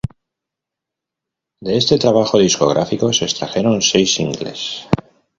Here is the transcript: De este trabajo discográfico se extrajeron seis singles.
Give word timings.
De 1.59 1.77
este 1.77 1.99
trabajo 1.99 2.39
discográfico 2.39 3.13
se 3.13 3.25
extrajeron 3.25 3.83
seis 3.83 4.15
singles. 4.15 4.87